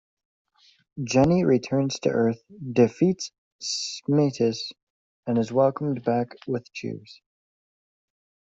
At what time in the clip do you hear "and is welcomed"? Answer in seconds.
5.27-6.03